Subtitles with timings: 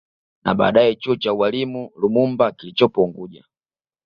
[0.43, 3.43] Na baadaye chuo cha ualimu Lumumba kilichopo unguja